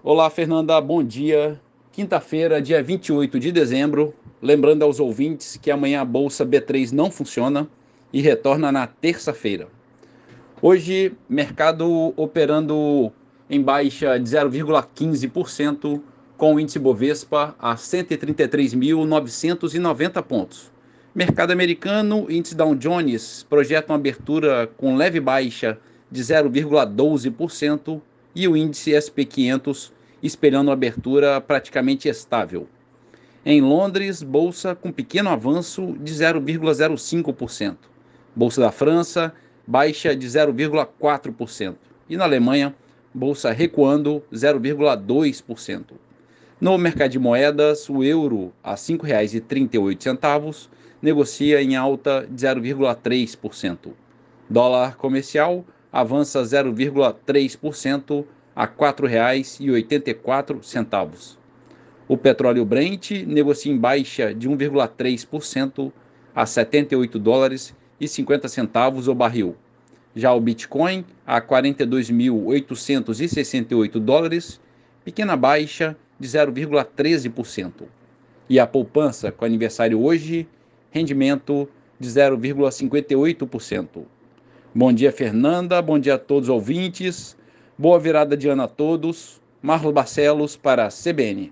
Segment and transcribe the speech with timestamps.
[0.00, 1.60] Olá, Fernanda, bom dia.
[1.90, 4.14] Quinta-feira, dia 28 de dezembro.
[4.40, 7.68] Lembrando aos ouvintes que amanhã a bolsa B3 não funciona
[8.12, 9.66] e retorna na terça-feira.
[10.62, 13.10] Hoje, mercado operando
[13.50, 16.00] em baixa de 0,15%,
[16.36, 20.70] com o índice Bovespa a 133.990 pontos.
[21.12, 25.76] Mercado americano, índice Dow Jones projeta uma abertura com leve baixa
[26.08, 28.00] de 0,12%
[28.38, 29.90] e o índice SP500
[30.22, 32.68] esperando abertura praticamente estável.
[33.44, 37.76] Em Londres, bolsa com pequeno avanço de 0,05%.
[38.36, 39.34] Bolsa da França,
[39.66, 41.74] baixa de 0,4%.
[42.08, 42.72] E na Alemanha,
[43.12, 45.94] bolsa recuando 0,2%.
[46.60, 50.68] No mercado de moedas, o euro a R$ 5,38
[51.02, 53.90] negocia em alta de 0,3%.
[54.48, 58.24] Dólar comercial avança 0,3%
[58.54, 61.36] a R$ 4,84.
[62.08, 65.92] O petróleo Brent negocia em baixa de 1,3%
[66.34, 69.54] a 78 dólares e 50 centavos o barril.
[70.16, 74.58] Já o Bitcoin a 42.868 dólares,
[75.04, 77.84] pequena baixa de 0,13%.
[78.48, 80.48] E a poupança com aniversário hoje,
[80.90, 81.68] rendimento
[82.00, 84.06] de 0,58%.
[84.74, 85.80] Bom dia, Fernanda.
[85.80, 87.34] Bom dia a todos os ouvintes.
[87.76, 89.40] Boa virada de ano a todos.
[89.62, 91.50] Marlos Barcelos para a CBN.